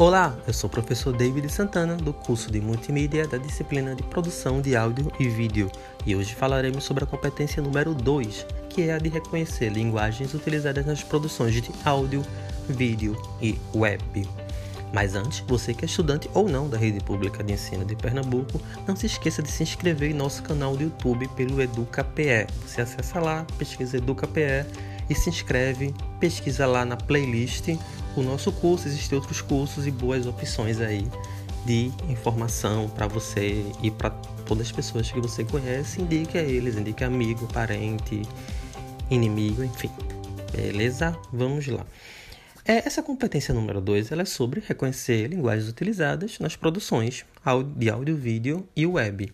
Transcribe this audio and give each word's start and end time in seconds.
Olá, 0.00 0.34
eu 0.46 0.54
sou 0.54 0.66
o 0.66 0.70
professor 0.70 1.14
David 1.14 1.46
Santana 1.52 1.94
do 1.94 2.14
curso 2.14 2.50
de 2.50 2.58
Multimídia 2.58 3.28
da 3.28 3.36
disciplina 3.36 3.94
de 3.94 4.02
Produção 4.02 4.62
de 4.62 4.74
Áudio 4.74 5.12
e 5.20 5.28
Vídeo 5.28 5.70
e 6.06 6.16
hoje 6.16 6.34
falaremos 6.34 6.84
sobre 6.84 7.04
a 7.04 7.06
competência 7.06 7.62
número 7.62 7.92
2, 7.92 8.46
que 8.70 8.88
é 8.88 8.94
a 8.94 8.98
de 8.98 9.10
reconhecer 9.10 9.68
linguagens 9.68 10.32
utilizadas 10.32 10.86
nas 10.86 11.02
produções 11.02 11.52
de 11.52 11.70
áudio, 11.84 12.22
vídeo 12.66 13.14
e 13.42 13.60
web. 13.74 14.26
Mas 14.90 15.14
antes, 15.14 15.40
você 15.40 15.74
que 15.74 15.84
é 15.84 15.86
estudante 15.86 16.30
ou 16.32 16.48
não 16.48 16.66
da 16.66 16.78
Rede 16.78 17.00
Pública 17.00 17.44
de 17.44 17.52
Ensino 17.52 17.84
de 17.84 17.94
Pernambuco, 17.94 18.58
não 18.88 18.96
se 18.96 19.04
esqueça 19.04 19.42
de 19.42 19.50
se 19.50 19.64
inscrever 19.64 20.12
em 20.12 20.14
nosso 20.14 20.42
canal 20.42 20.78
do 20.78 20.82
YouTube 20.82 21.28
pelo 21.36 21.60
EducaPE. 21.60 22.46
Você 22.66 22.80
acessa 22.80 23.20
lá, 23.20 23.44
pesquisa 23.58 23.98
EducaPE 23.98 24.64
e 25.10 25.14
se 25.14 25.28
inscreve, 25.28 25.92
pesquisa 26.20 26.66
lá 26.66 26.84
na 26.84 26.96
playlist 26.96 27.76
o 28.16 28.22
nosso 28.22 28.50
curso, 28.50 28.88
existem 28.88 29.18
outros 29.18 29.40
cursos 29.40 29.86
e 29.86 29.90
boas 29.90 30.26
opções 30.26 30.80
aí 30.80 31.06
de 31.64 31.92
informação 32.08 32.88
para 32.88 33.06
você 33.06 33.64
e 33.82 33.90
para 33.90 34.10
todas 34.46 34.66
as 34.66 34.72
pessoas 34.72 35.10
que 35.10 35.20
você 35.20 35.44
conhece, 35.44 36.00
indique 36.00 36.38
a 36.38 36.42
eles, 36.42 36.76
indique 36.76 37.04
amigo, 37.04 37.46
parente, 37.52 38.22
inimigo, 39.10 39.62
enfim. 39.62 39.90
Beleza? 40.52 41.16
Vamos 41.32 41.66
lá. 41.68 41.86
É, 42.64 42.86
essa 42.86 43.02
competência 43.02 43.54
número 43.54 43.80
2 43.80 44.12
é 44.12 44.24
sobre 44.24 44.62
reconhecer 44.66 45.28
linguagens 45.28 45.68
utilizadas 45.68 46.38
nas 46.38 46.56
produções 46.56 47.24
de 47.76 47.90
áudio, 47.90 48.16
vídeo 48.16 48.68
e 48.74 48.86
web. 48.86 49.32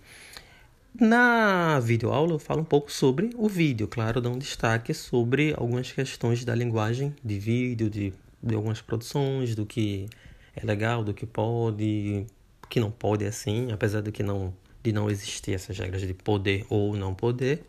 Na 0.99 1.79
videoaula 1.79 2.33
eu 2.33 2.39
falo 2.39 2.63
um 2.63 2.65
pouco 2.65 2.91
sobre 2.91 3.31
o 3.37 3.49
vídeo, 3.49 3.87
claro, 3.87 4.19
dando 4.19 4.37
um 4.37 4.39
destaque 4.39 4.95
sobre 4.95 5.53
algumas 5.55 5.93
questões 5.93 6.43
da 6.43 6.55
linguagem 6.55 7.15
de 7.23 7.39
vídeo, 7.39 7.91
de, 7.91 8.15
de 8.43 8.55
algumas 8.55 8.81
produções, 8.81 9.55
do 9.55 9.67
que 9.67 10.09
é 10.55 10.65
legal, 10.65 11.05
do 11.05 11.13
que 11.13 11.27
pode, 11.27 12.27
que 12.71 12.81
não 12.81 12.91
pode 12.91 13.27
assim, 13.27 13.71
apesar 13.73 14.01
de 14.01 14.11
que 14.11 14.23
não 14.23 14.55
de 14.83 14.93
não 14.93 15.11
existir 15.11 15.53
essas 15.53 15.77
regras 15.77 16.01
de 16.01 16.15
poder 16.15 16.65
ou 16.71 16.97
não 16.97 17.13
poder. 17.13 17.67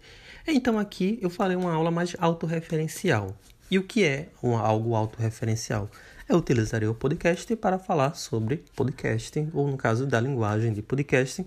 Então 0.48 0.78
aqui 0.78 1.18
eu 1.22 1.30
falei 1.30 1.58
uma 1.58 1.74
aula 1.74 1.92
mais 1.92 2.16
autorreferencial. 2.20 3.36
E 3.70 3.78
o 3.78 3.84
que 3.84 4.06
é 4.06 4.30
um, 4.42 4.56
algo 4.56 4.96
autorreferencial? 4.96 5.90
Eu 6.30 6.38
utilizaria 6.38 6.90
o 6.90 6.94
podcast 6.94 7.54
para 7.58 7.78
falar 7.80 8.16
sobre 8.16 8.64
podcasting, 8.76 9.50
ou 9.54 9.68
no 9.68 9.76
caso 9.76 10.06
da 10.06 10.22
linguagem 10.22 10.72
de 10.72 10.82
podcasting, 10.82 11.46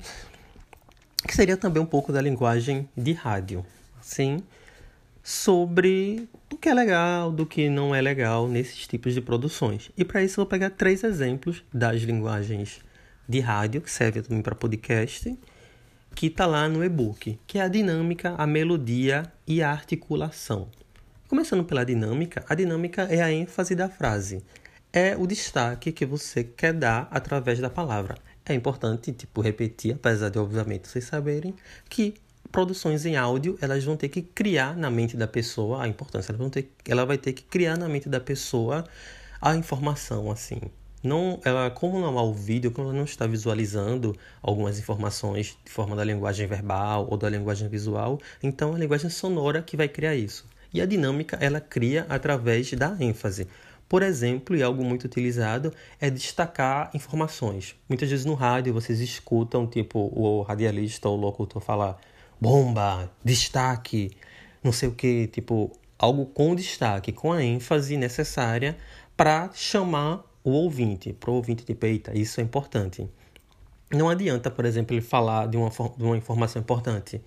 que 1.26 1.34
seria 1.34 1.56
também 1.56 1.82
um 1.82 1.86
pouco 1.86 2.12
da 2.12 2.20
linguagem 2.20 2.88
de 2.96 3.12
rádio. 3.12 3.64
Sim, 4.00 4.42
sobre 5.22 6.28
o 6.52 6.56
que 6.56 6.68
é 6.68 6.74
legal, 6.74 7.30
do 7.30 7.46
que 7.46 7.68
não 7.68 7.94
é 7.94 8.00
legal 8.00 8.48
nesses 8.48 8.86
tipos 8.86 9.14
de 9.14 9.20
produções. 9.20 9.90
E 9.96 10.04
para 10.04 10.22
isso 10.22 10.40
eu 10.40 10.44
vou 10.44 10.50
pegar 10.50 10.70
três 10.70 11.04
exemplos 11.04 11.62
das 11.72 12.02
linguagens 12.02 12.80
de 13.28 13.40
rádio, 13.40 13.80
que 13.80 13.90
serve 13.90 14.22
também 14.22 14.42
para 14.42 14.54
podcast, 14.54 15.38
que 16.14 16.26
está 16.26 16.46
lá 16.46 16.68
no 16.68 16.84
e-book, 16.84 17.38
que 17.46 17.58
é 17.58 17.62
a 17.62 17.68
dinâmica, 17.68 18.34
a 18.36 18.46
melodia 18.46 19.30
e 19.46 19.62
a 19.62 19.70
articulação. 19.70 20.68
Começando 21.28 21.64
pela 21.64 21.84
dinâmica, 21.84 22.44
a 22.48 22.54
dinâmica 22.54 23.02
é 23.02 23.22
a 23.22 23.30
ênfase 23.30 23.76
da 23.76 23.88
frase, 23.88 24.42
é 24.92 25.16
o 25.16 25.26
destaque 25.26 25.92
que 25.92 26.04
você 26.04 26.42
quer 26.42 26.72
dar 26.72 27.06
através 27.10 27.60
da 27.60 27.70
palavra. 27.70 28.16
É 28.44 28.54
importante, 28.54 29.12
tipo, 29.12 29.40
repetir, 29.40 29.94
apesar 29.94 30.28
de, 30.28 30.38
obviamente, 30.38 30.88
vocês 30.88 31.04
saberem, 31.04 31.54
que 31.88 32.14
produções 32.50 33.06
em 33.06 33.16
áudio, 33.16 33.56
elas 33.60 33.84
vão 33.84 33.96
ter 33.96 34.08
que 34.08 34.22
criar 34.22 34.76
na 34.76 34.90
mente 34.90 35.16
da 35.16 35.26
pessoa 35.26 35.82
a 35.82 35.88
importância, 35.88 36.32
ela, 36.32 36.38
vão 36.38 36.50
ter, 36.50 36.72
ela 36.88 37.04
vai 37.04 37.18
ter 37.18 37.32
que 37.32 37.42
criar 37.42 37.76
na 37.76 37.88
mente 37.88 38.08
da 38.08 38.20
pessoa 38.20 38.84
a 39.40 39.54
informação, 39.54 40.30
assim. 40.30 40.60
Não, 41.02 41.40
ela, 41.44 41.70
como 41.70 41.98
não 41.98 42.18
há 42.18 42.22
o 42.22 42.34
vídeo, 42.34 42.70
como 42.70 42.88
ela 42.88 42.96
não 42.96 43.04
está 43.04 43.26
visualizando 43.26 44.14
algumas 44.42 44.78
informações 44.78 45.56
de 45.64 45.70
forma 45.70 45.96
da 45.96 46.04
linguagem 46.04 46.46
verbal 46.46 47.06
ou 47.10 47.16
da 47.16 47.28
linguagem 47.30 47.68
visual, 47.68 48.20
então 48.42 48.72
é 48.72 48.76
a 48.76 48.78
linguagem 48.78 49.08
sonora 49.08 49.62
que 49.62 49.78
vai 49.78 49.88
criar 49.88 50.14
isso. 50.14 50.46
E 50.74 50.80
a 50.80 50.86
dinâmica 50.86 51.38
ela 51.40 51.60
cria 51.60 52.04
através 52.08 52.70
da 52.74 52.94
ênfase. 53.00 53.48
Por 53.90 54.04
exemplo, 54.04 54.54
e 54.54 54.62
algo 54.62 54.84
muito 54.84 55.02
utilizado 55.02 55.74
é 56.00 56.08
destacar 56.08 56.92
informações. 56.94 57.74
Muitas 57.88 58.08
vezes 58.08 58.24
no 58.24 58.34
rádio 58.34 58.72
vocês 58.72 59.00
escutam 59.00 59.66
tipo 59.66 59.98
o 59.98 60.42
radialista 60.42 61.08
ou 61.08 61.18
o 61.18 61.20
locutor 61.20 61.60
falar 61.60 61.98
bomba, 62.40 63.10
destaque, 63.24 64.12
não 64.62 64.70
sei 64.70 64.88
o 64.88 64.92
que, 64.92 65.26
tipo 65.26 65.72
algo 65.98 66.24
com 66.26 66.54
destaque, 66.54 67.10
com 67.10 67.32
a 67.32 67.42
ênfase 67.42 67.96
necessária 67.96 68.78
para 69.16 69.50
chamar 69.52 70.24
o 70.44 70.52
ouvinte, 70.52 71.12
para 71.12 71.32
o 71.32 71.34
ouvinte 71.34 71.64
de 71.64 71.74
peita. 71.74 72.16
Isso 72.16 72.40
é 72.40 72.44
importante. 72.44 73.10
Não 73.90 74.08
adianta, 74.08 74.52
por 74.52 74.66
exemplo, 74.66 74.94
ele 74.94 75.02
falar 75.02 75.48
de 75.48 75.56
uma, 75.56 75.68
de 75.68 76.04
uma 76.04 76.16
informação 76.16 76.62
importante. 76.62 77.20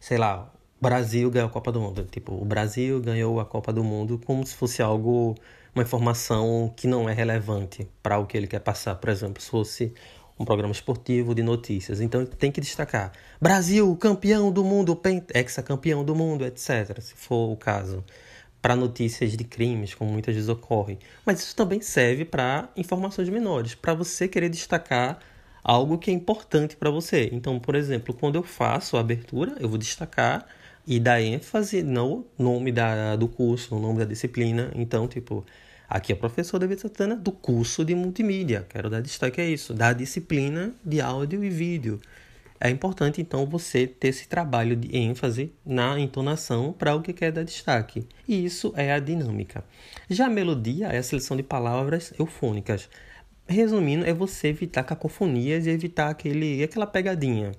Sei 0.00 0.18
lá, 0.18 0.52
Brasil 0.80 1.30
ganhou 1.30 1.48
a 1.48 1.52
Copa 1.52 1.72
do 1.72 1.80
Mundo. 1.80 2.08
Tipo, 2.10 2.34
o 2.34 2.44
Brasil 2.44 3.00
ganhou 3.00 3.40
a 3.40 3.44
Copa 3.44 3.72
do 3.72 3.82
Mundo 3.82 4.20
como 4.24 4.44
se 4.44 4.54
fosse 4.54 4.82
algo, 4.82 5.36
uma 5.78 5.82
informação 5.84 6.72
que 6.76 6.88
não 6.88 7.08
é 7.08 7.12
relevante 7.12 7.88
para 8.02 8.18
o 8.18 8.26
que 8.26 8.36
ele 8.36 8.48
quer 8.48 8.58
passar. 8.58 8.96
Por 8.96 9.08
exemplo, 9.08 9.40
se 9.40 9.48
fosse 9.48 9.94
um 10.38 10.44
programa 10.44 10.72
esportivo 10.72 11.34
de 11.34 11.42
notícias. 11.42 12.00
Então 12.00 12.26
tem 12.26 12.50
que 12.50 12.60
destacar: 12.60 13.12
Brasil, 13.40 13.94
campeão 13.96 14.50
do 14.50 14.64
mundo, 14.64 15.00
ex-campeão 15.34 16.04
do 16.04 16.14
mundo, 16.14 16.44
etc. 16.44 17.00
Se 17.00 17.14
for 17.14 17.52
o 17.52 17.56
caso. 17.56 18.04
Para 18.60 18.74
notícias 18.74 19.36
de 19.36 19.44
crimes, 19.44 19.94
como 19.94 20.10
muitas 20.10 20.34
vezes 20.34 20.48
ocorre. 20.48 20.98
Mas 21.24 21.38
isso 21.38 21.54
também 21.54 21.80
serve 21.80 22.24
para 22.24 22.68
informações 22.76 23.28
menores, 23.28 23.76
para 23.76 23.94
você 23.94 24.26
querer 24.26 24.48
destacar 24.48 25.20
algo 25.62 25.96
que 25.96 26.10
é 26.10 26.14
importante 26.14 26.76
para 26.76 26.90
você. 26.90 27.30
Então, 27.32 27.60
por 27.60 27.76
exemplo, 27.76 28.12
quando 28.12 28.34
eu 28.34 28.42
faço 28.42 28.96
a 28.96 29.00
abertura, 29.00 29.54
eu 29.60 29.68
vou 29.68 29.78
destacar 29.78 30.44
e 30.84 30.98
dar 30.98 31.20
ênfase 31.20 31.82
no 31.84 32.26
nome 32.36 32.72
da, 32.72 33.14
do 33.14 33.28
curso, 33.28 33.74
no 33.76 33.80
nome 33.80 34.00
da 34.00 34.06
disciplina. 34.06 34.72
Então, 34.74 35.06
tipo, 35.06 35.44
aqui 35.88 36.12
é 36.12 36.14
o 36.14 36.18
professor 36.18 36.58
David 36.58 36.80
Santana 36.80 37.16
do 37.16 37.32
curso 37.32 37.84
de 37.84 37.94
multimídia. 37.94 38.66
Quero 38.68 38.90
dar 38.90 39.00
destaque 39.00 39.40
a 39.40 39.44
isso, 39.44 39.72
da 39.72 39.92
disciplina 39.92 40.72
de 40.84 41.00
áudio 41.00 41.42
e 41.42 41.50
vídeo. 41.50 42.00
É 42.60 42.68
importante, 42.68 43.20
então, 43.20 43.46
você 43.46 43.86
ter 43.86 44.08
esse 44.08 44.26
trabalho 44.26 44.74
de 44.74 44.96
ênfase 44.96 45.52
na 45.64 45.98
entonação 45.98 46.72
para 46.72 46.94
o 46.94 47.00
que 47.00 47.12
quer 47.12 47.30
dar 47.30 47.44
destaque. 47.44 48.06
E 48.26 48.44
isso 48.44 48.72
é 48.76 48.92
a 48.92 48.98
dinâmica. 48.98 49.64
Já 50.10 50.26
a 50.26 50.30
melodia 50.30 50.88
é 50.88 50.98
a 50.98 51.02
seleção 51.02 51.36
de 51.36 51.42
palavras 51.44 52.12
eufônicas. 52.18 52.88
Resumindo, 53.46 54.04
é 54.04 54.12
você 54.12 54.48
evitar 54.48 54.82
cacofonias 54.82 55.66
e 55.66 55.70
evitar 55.70 56.10
aquele, 56.10 56.62
aquela 56.62 56.86
pegadinha. 56.86 57.52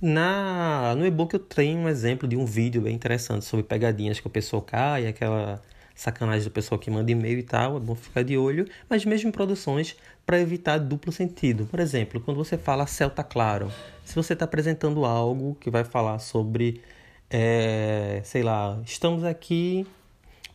Na, 0.00 0.94
no 0.94 1.06
e-book 1.06 1.32
eu 1.32 1.40
tenho 1.40 1.80
um 1.80 1.88
exemplo 1.88 2.28
de 2.28 2.36
um 2.36 2.44
vídeo 2.44 2.82
bem 2.82 2.94
interessante 2.94 3.46
sobre 3.46 3.64
pegadinhas 3.64 4.20
que 4.20 4.26
o 4.26 4.30
pessoal 4.30 4.60
cai, 4.60 5.06
aquela 5.06 5.62
sacanagem 5.96 6.44
do 6.44 6.50
pessoal 6.50 6.78
que 6.78 6.90
manda 6.90 7.10
e-mail 7.10 7.38
e 7.38 7.42
tal, 7.42 7.78
é 7.78 7.80
bom 7.80 7.94
ficar 7.94 8.22
de 8.22 8.36
olho, 8.36 8.68
mas 8.88 9.04
mesmo 9.04 9.30
em 9.30 9.32
produções 9.32 9.96
para 10.26 10.38
evitar 10.38 10.78
duplo 10.78 11.10
sentido. 11.10 11.66
Por 11.66 11.80
exemplo, 11.80 12.20
quando 12.20 12.36
você 12.36 12.58
fala 12.58 12.86
céu 12.86 13.08
tá 13.08 13.24
claro, 13.24 13.72
se 14.04 14.14
você 14.14 14.34
está 14.34 14.44
apresentando 14.44 15.06
algo 15.06 15.56
que 15.58 15.70
vai 15.70 15.84
falar 15.84 16.18
sobre, 16.18 16.82
é, 17.30 18.20
sei 18.24 18.42
lá, 18.42 18.78
estamos 18.84 19.24
aqui 19.24 19.86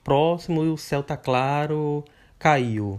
próximo 0.03 0.63
e 0.63 0.69
o 0.69 0.78
céu 0.78 1.01
tá 1.01 1.18
claro, 1.18 2.06
caiu. 2.38 2.97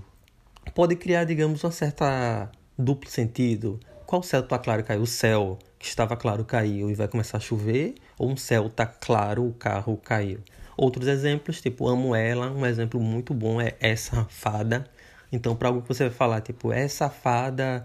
Pode 0.74 0.96
criar, 0.96 1.24
digamos, 1.24 1.62
uma 1.62 1.70
certa 1.70 2.50
duplo 2.76 3.08
sentido. 3.08 3.78
Qual 4.04 4.22
céu 4.22 4.42
tá 4.42 4.58
claro 4.58 4.82
caiu? 4.82 5.02
O 5.02 5.06
céu 5.06 5.58
que 5.78 5.86
estava 5.86 6.16
claro 6.16 6.44
caiu 6.44 6.90
e 6.90 6.94
vai 6.94 7.08
começar 7.08 7.38
a 7.38 7.40
chover, 7.40 7.94
ou 8.18 8.30
um 8.30 8.36
céu 8.36 8.68
tá 8.68 8.86
claro, 8.86 9.46
o 9.46 9.52
carro 9.52 9.96
caiu. 9.96 10.40
Outros 10.76 11.06
exemplos, 11.08 11.60
tipo 11.60 11.88
amo 11.88 12.14
ela, 12.14 12.50
um 12.50 12.64
exemplo 12.66 13.00
muito 13.00 13.34
bom 13.34 13.60
é 13.60 13.74
essa 13.80 14.24
fada. 14.30 14.86
Então, 15.30 15.56
para 15.56 15.68
algo 15.68 15.82
que 15.82 15.88
você 15.88 16.04
vai 16.04 16.12
falar, 16.12 16.40
tipo, 16.42 16.72
essa 16.72 17.08
fada 17.08 17.84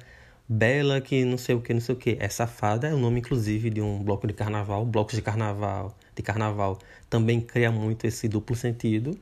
bela 0.50 1.01
que 1.01 1.25
não 1.25 1.38
sei 1.38 1.56
o 1.56 1.62
que, 1.62 1.74
não 1.74 1.81
sei 1.81 1.95
o 1.95 1.98
que. 1.98 2.18
Essa 2.19 2.48
fada 2.48 2.88
é 2.88 2.94
o 2.94 2.98
nome, 2.98 3.19
inclusive, 3.19 3.69
de 3.69 3.81
um 3.81 4.04
bloco 4.04 4.28
de 4.28 4.34
carnaval. 4.34 4.86
Blocos 4.86 5.16
de 5.16 5.22
carnaval, 5.22 5.95
de 6.16 6.22
carnaval 6.24 6.80
também 7.10 7.42
cria 7.42 7.72
muito 7.72 8.06
esse 8.06 8.28
duplo 8.28 8.56
sentido. 8.56 9.18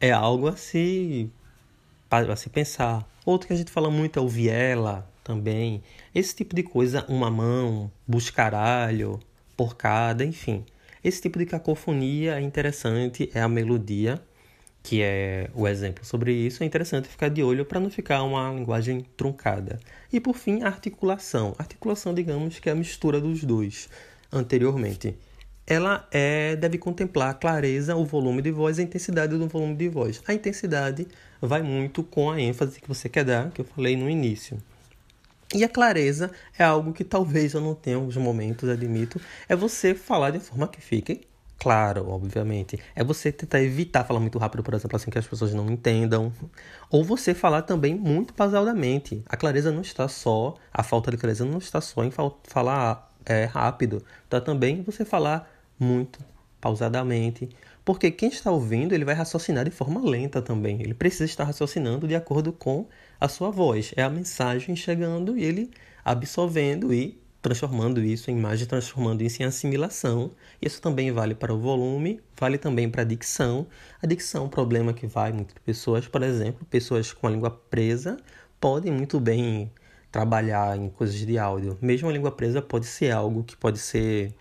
É 0.00 0.12
algo 0.12 0.48
a 0.48 0.56
se, 0.56 1.30
a 2.10 2.36
se 2.36 2.50
pensar. 2.50 3.08
Outro 3.24 3.48
que 3.48 3.54
a 3.54 3.56
gente 3.56 3.70
fala 3.72 3.90
muito 3.90 4.18
é 4.18 4.22
o 4.22 4.28
viela, 4.28 5.08
também. 5.26 5.82
Esse 6.14 6.36
tipo 6.36 6.54
de 6.54 6.62
coisa, 6.62 7.04
uma 7.08 7.30
mão, 7.30 7.90
buscaralho, 8.06 9.18
porcada, 9.56 10.24
enfim. 10.24 10.64
Esse 11.06 11.22
tipo 11.22 11.38
de 11.38 11.46
cacofonia 11.46 12.34
é 12.34 12.40
interessante, 12.40 13.30
é 13.32 13.40
a 13.40 13.48
melodia, 13.48 14.20
que 14.82 15.02
é 15.02 15.48
o 15.54 15.68
exemplo 15.68 16.04
sobre 16.04 16.32
isso. 16.32 16.64
É 16.64 16.66
interessante 16.66 17.06
ficar 17.06 17.28
de 17.28 17.44
olho 17.44 17.64
para 17.64 17.78
não 17.78 17.88
ficar 17.88 18.24
uma 18.24 18.52
linguagem 18.52 19.06
truncada. 19.16 19.78
E 20.12 20.18
por 20.18 20.34
fim, 20.34 20.64
a 20.64 20.66
articulação. 20.66 21.54
Articulação, 21.60 22.12
digamos 22.12 22.58
que 22.58 22.68
é 22.68 22.72
a 22.72 22.74
mistura 22.74 23.20
dos 23.20 23.44
dois 23.44 23.88
anteriormente. 24.32 25.16
ela 25.64 26.08
é, 26.10 26.56
deve 26.56 26.76
contemplar 26.76 27.30
a 27.30 27.34
clareza, 27.34 27.94
o 27.94 28.04
volume 28.04 28.42
de 28.42 28.50
voz 28.50 28.78
e 28.78 28.80
a 28.80 28.84
intensidade 28.84 29.38
do 29.38 29.46
volume 29.46 29.76
de 29.76 29.88
voz. 29.88 30.20
A 30.26 30.34
intensidade 30.34 31.06
vai 31.40 31.62
muito 31.62 32.02
com 32.02 32.32
a 32.32 32.40
ênfase 32.40 32.80
que 32.80 32.88
você 32.88 33.08
quer 33.08 33.24
dar, 33.24 33.52
que 33.52 33.60
eu 33.60 33.64
falei 33.64 33.96
no 33.96 34.10
início. 34.10 34.58
E 35.54 35.64
a 35.64 35.68
clareza 35.68 36.30
é 36.58 36.64
algo 36.64 36.92
que 36.92 37.04
talvez 37.04 37.54
eu 37.54 37.60
não 37.60 37.74
tenha 37.74 37.96
alguns 37.96 38.16
momentos, 38.16 38.68
admito, 38.68 39.20
é 39.48 39.54
você 39.54 39.94
falar 39.94 40.30
de 40.30 40.40
forma 40.40 40.66
que 40.66 40.80
fique 40.80 41.26
claro, 41.58 42.08
obviamente. 42.08 42.78
É 42.94 43.02
você 43.02 43.32
tentar 43.32 43.62
evitar 43.62 44.04
falar 44.04 44.20
muito 44.20 44.38
rápido, 44.38 44.62
por 44.62 44.74
exemplo, 44.74 44.96
assim 44.96 45.10
que 45.10 45.18
as 45.18 45.26
pessoas 45.26 45.54
não 45.54 45.70
entendam. 45.70 46.32
Ou 46.90 47.04
você 47.04 47.34
falar 47.34 47.62
também 47.62 47.94
muito 47.94 48.34
pausadamente. 48.34 49.22
A 49.26 49.36
clareza 49.36 49.70
não 49.72 49.80
está 49.80 50.08
só, 50.08 50.54
a 50.72 50.82
falta 50.82 51.10
de 51.10 51.16
clareza 51.16 51.44
não 51.44 51.58
está 51.58 51.80
só 51.80 52.04
em 52.04 52.10
falar 52.44 53.12
é, 53.24 53.44
rápido. 53.44 54.04
Está 54.24 54.40
também 54.40 54.82
você 54.82 55.04
falar 55.04 55.50
muito 55.78 56.18
pausadamente. 56.60 57.48
Porque 57.84 58.10
quem 58.10 58.28
está 58.28 58.50
ouvindo, 58.50 58.94
ele 58.94 59.04
vai 59.04 59.14
raciocinar 59.14 59.64
de 59.64 59.70
forma 59.70 60.00
lenta 60.00 60.42
também. 60.42 60.82
Ele 60.82 60.94
precisa 60.94 61.24
estar 61.24 61.44
raciocinando 61.44 62.06
de 62.08 62.16
acordo 62.16 62.52
com 62.52 62.86
a 63.20 63.28
sua 63.28 63.50
voz. 63.50 63.92
É 63.96 64.02
a 64.02 64.10
mensagem 64.10 64.74
chegando 64.76 65.36
e 65.36 65.44
ele 65.44 65.70
absorvendo 66.04 66.92
e 66.92 67.18
transformando 67.40 68.02
isso 68.02 68.30
em 68.30 68.36
imagem, 68.36 68.66
transformando 68.66 69.22
isso 69.22 69.42
em 69.42 69.46
assimilação. 69.46 70.32
Isso 70.60 70.80
também 70.80 71.12
vale 71.12 71.34
para 71.34 71.54
o 71.54 71.58
volume, 71.58 72.20
vale 72.38 72.58
também 72.58 72.90
para 72.90 73.02
a 73.02 73.04
dicção. 73.04 73.66
A 74.02 74.06
dicção 74.06 74.42
é 74.42 74.46
um 74.46 74.48
problema 74.48 74.92
que 74.92 75.06
vai 75.06 75.32
muitas 75.32 75.56
pessoas, 75.64 76.08
por 76.08 76.22
exemplo, 76.22 76.66
pessoas 76.68 77.12
com 77.12 77.26
a 77.26 77.30
língua 77.30 77.50
presa 77.50 78.16
podem 78.60 78.92
muito 78.92 79.20
bem 79.20 79.70
trabalhar 80.10 80.76
em 80.76 80.88
coisas 80.88 81.14
de 81.16 81.38
áudio. 81.38 81.78
Mesmo 81.80 82.08
a 82.08 82.12
língua 82.12 82.32
presa 82.32 82.60
pode 82.62 82.86
ser 82.86 83.12
algo 83.12 83.44
que 83.44 83.56
pode 83.56 83.78
ser 83.78 84.34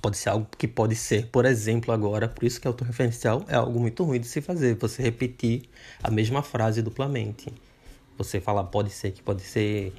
pode 0.00 0.16
ser 0.16 0.30
algo 0.30 0.46
que 0.56 0.68
pode 0.68 0.94
ser, 0.94 1.26
por 1.26 1.44
exemplo, 1.44 1.92
agora, 1.92 2.28
por 2.28 2.44
isso 2.44 2.60
que 2.60 2.68
autorreferencial 2.68 3.44
é 3.48 3.56
algo 3.56 3.80
muito 3.80 4.04
ruim 4.04 4.20
de 4.20 4.28
se 4.28 4.40
fazer, 4.40 4.76
você 4.76 5.02
repetir 5.02 5.62
a 6.02 6.10
mesma 6.10 6.42
frase 6.42 6.82
duplamente. 6.82 7.52
Você 8.18 8.40
falar 8.40 8.64
pode 8.64 8.90
ser 8.90 9.12
que 9.12 9.22
pode 9.22 9.42
ser 9.42 9.94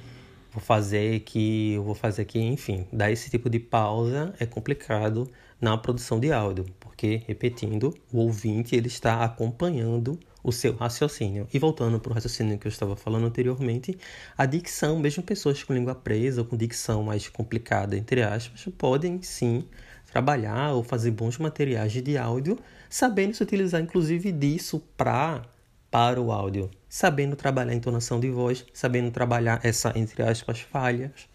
vou 0.52 0.60
fazer 0.60 1.20
que 1.20 1.72
eu 1.74 1.82
vou 1.82 1.94
fazer 1.94 2.22
aqui, 2.22 2.38
enfim, 2.38 2.86
dar 2.92 3.10
esse 3.10 3.30
tipo 3.30 3.48
de 3.48 3.58
pausa 3.58 4.34
é 4.38 4.46
complicado 4.46 5.30
na 5.60 5.76
produção 5.76 6.18
de 6.18 6.32
áudio, 6.32 6.66
porque 6.80 7.22
repetindo, 7.26 7.94
o 8.12 8.18
ouvinte 8.18 8.74
ele 8.74 8.88
está 8.88 9.24
acompanhando 9.24 10.18
o 10.42 10.50
seu 10.50 10.74
raciocínio. 10.74 11.46
E 11.52 11.58
voltando 11.58 12.00
para 12.00 12.10
o 12.10 12.14
raciocínio 12.14 12.58
que 12.58 12.66
eu 12.66 12.70
estava 12.70 12.96
falando 12.96 13.26
anteriormente, 13.26 13.96
a 14.36 14.46
dicção, 14.46 14.98
mesmo 14.98 15.22
pessoas 15.22 15.62
com 15.62 15.74
língua 15.74 15.94
presa 15.94 16.40
ou 16.40 16.46
com 16.46 16.56
dicção 16.56 17.02
mais 17.02 17.28
complicada, 17.28 17.96
entre 17.96 18.22
aspas, 18.22 18.66
podem 18.76 19.22
sim 19.22 19.64
trabalhar 20.10 20.72
ou 20.72 20.82
fazer 20.82 21.10
bons 21.10 21.38
materiais 21.38 21.92
de 21.92 22.16
áudio, 22.16 22.58
sabendo 22.88 23.34
se 23.34 23.42
utilizar 23.42 23.80
inclusive 23.80 24.32
disso 24.32 24.82
para 24.96 25.42
para 25.90 26.20
o 26.20 26.30
áudio, 26.30 26.70
sabendo 26.88 27.34
trabalhar 27.34 27.72
a 27.72 27.74
entonação 27.74 28.20
de 28.20 28.30
voz, 28.30 28.64
sabendo 28.72 29.10
trabalhar 29.10 29.60
essa 29.62 29.92
entre 29.96 30.22
aspas 30.22 30.60
falhas, 30.60 31.28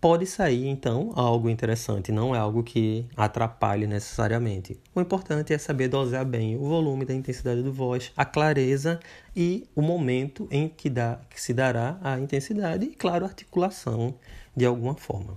pode 0.00 0.26
sair 0.26 0.68
então 0.68 1.12
algo 1.14 1.50
interessante, 1.50 2.12
não 2.12 2.34
é 2.34 2.38
algo 2.38 2.62
que 2.62 3.06
atrapalhe 3.16 3.86
necessariamente. 3.86 4.78
O 4.94 5.00
importante 5.00 5.52
é 5.52 5.58
saber 5.58 5.88
dosar 5.88 6.24
bem 6.24 6.56
o 6.56 6.68
volume 6.68 7.04
da 7.04 7.14
intensidade 7.14 7.62
do 7.62 7.72
voz, 7.72 8.12
a 8.16 8.24
clareza 8.24 9.00
e 9.34 9.68
o 9.74 9.82
momento 9.82 10.46
em 10.50 10.68
que, 10.68 10.88
dá, 10.88 11.18
que 11.28 11.40
se 11.40 11.52
dará 11.52 11.98
a 12.02 12.18
intensidade 12.18 12.86
e, 12.86 12.94
claro, 12.94 13.24
articulação 13.24 14.14
de 14.56 14.64
alguma 14.64 14.94
forma. 14.94 15.36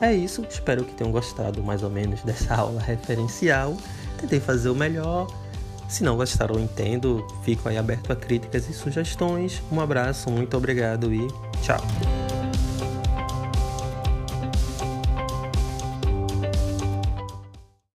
É 0.00 0.14
isso, 0.14 0.46
espero 0.48 0.84
que 0.84 0.94
tenham 0.94 1.10
gostado 1.10 1.62
mais 1.62 1.82
ou 1.82 1.90
menos 1.90 2.22
dessa 2.22 2.54
aula 2.54 2.80
referencial. 2.80 3.76
Tentei 4.20 4.38
fazer 4.38 4.68
o 4.68 4.74
melhor. 4.74 5.26
Se 5.88 6.04
não 6.04 6.16
gostaram, 6.16 6.60
entendo. 6.60 7.26
Fico 7.42 7.68
aí 7.68 7.78
aberto 7.78 8.12
a 8.12 8.16
críticas 8.16 8.68
e 8.68 8.74
sugestões. 8.74 9.62
Um 9.72 9.80
abraço, 9.80 10.30
muito 10.30 10.56
obrigado 10.56 11.12
e 11.12 11.26
tchau. 11.62 11.80